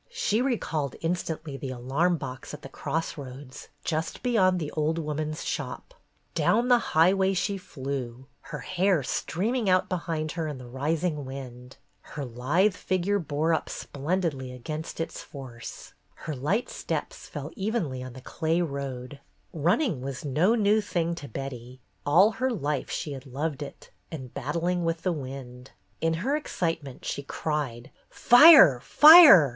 [0.09, 5.43] She recalled instantly the alarm box at the cross roads, just beyond the old woman's
[5.43, 5.93] shop.
[6.33, 11.23] Down the highway she flew, her hair stream ing out behind her in the rising
[11.23, 18.01] wind; her lithe figure bore up splendidly against its force; her light steps fell evenly
[18.01, 19.19] on the clay road.
[19.51, 21.79] 138 BETTY BAIRD'S GOLDEN YEAR Running was no new thing to Betty.
[22.07, 25.69] All her life she had loved it, and battling with the wind.
[26.01, 28.79] In her excitement she cried "Fire!
[28.79, 29.49] Fire!